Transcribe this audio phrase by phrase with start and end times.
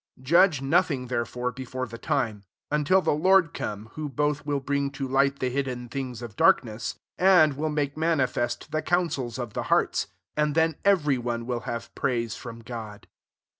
[0.17, 4.59] 5 Judge no thing, therefore, before the time; until the Lord come, who both will
[4.59, 9.53] bring to light the hidden things of darkness, and will make manifest the counsels of
[9.53, 13.05] the hearts: and then every one will have praise from God.